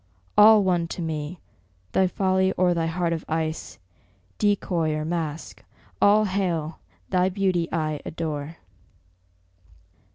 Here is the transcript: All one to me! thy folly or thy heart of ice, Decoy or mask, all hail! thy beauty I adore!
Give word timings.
All 0.35 0.63
one 0.63 0.87
to 0.97 1.01
me! 1.03 1.39
thy 1.91 2.07
folly 2.07 2.53
or 2.53 2.73
thy 2.73 2.87
heart 2.87 3.13
of 3.13 3.23
ice, 3.29 3.77
Decoy 4.39 4.93
or 4.95 5.05
mask, 5.05 5.63
all 6.01 6.25
hail! 6.25 6.79
thy 7.11 7.29
beauty 7.29 7.69
I 7.71 8.01
adore! 8.03 8.57